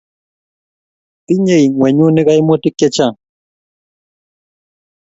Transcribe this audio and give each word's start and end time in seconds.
tinyei 1.25 1.65
ng'wenyuni 1.71 2.21
kaimutik 2.27 2.75
chechang 2.79 3.15